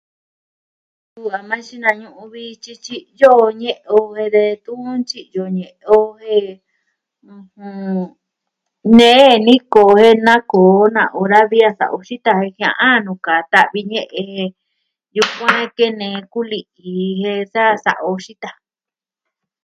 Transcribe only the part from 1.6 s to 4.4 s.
xinañu'u vi tyi tyityi'yo ñe'e o uh ve